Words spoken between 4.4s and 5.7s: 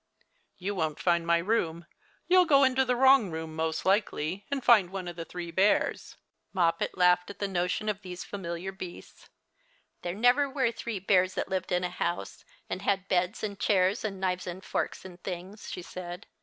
and find one of the three